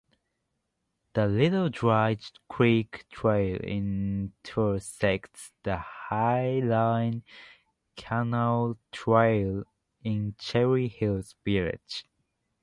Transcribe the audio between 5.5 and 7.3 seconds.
the Highline